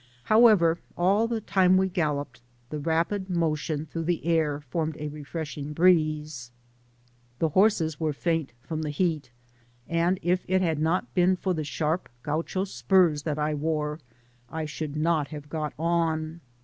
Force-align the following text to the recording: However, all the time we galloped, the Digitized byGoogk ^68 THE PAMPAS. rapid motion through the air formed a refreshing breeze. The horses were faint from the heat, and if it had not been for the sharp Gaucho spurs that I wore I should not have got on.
However, 0.23 0.79
all 0.97 1.27
the 1.27 1.41
time 1.41 1.77
we 1.77 1.87
galloped, 1.87 2.41
the 2.71 2.77
Digitized 2.77 2.79
byGoogk 2.79 2.83
^68 2.83 2.83
THE 2.83 2.83
PAMPAS. 2.83 2.87
rapid 2.87 3.29
motion 3.29 3.85
through 3.85 4.03
the 4.05 4.25
air 4.25 4.59
formed 4.61 4.97
a 4.99 5.07
refreshing 5.09 5.73
breeze. 5.73 6.51
The 7.37 7.49
horses 7.49 7.99
were 7.99 8.11
faint 8.11 8.51
from 8.63 8.81
the 8.81 8.89
heat, 8.89 9.29
and 9.87 10.17
if 10.23 10.43
it 10.47 10.63
had 10.63 10.79
not 10.79 11.13
been 11.13 11.35
for 11.35 11.53
the 11.53 11.63
sharp 11.63 12.09
Gaucho 12.23 12.63
spurs 12.63 13.21
that 13.21 13.37
I 13.37 13.53
wore 13.53 13.99
I 14.49 14.65
should 14.65 14.95
not 14.95 15.27
have 15.27 15.49
got 15.49 15.73
on. 15.77 16.41